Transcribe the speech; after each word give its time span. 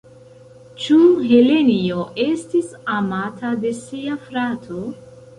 Ĉu 0.83 0.95
Helenjo 1.31 2.05
estis 2.23 2.71
amata 2.93 3.51
de 3.65 3.73
sia 3.81 4.17
frato? 4.31 4.81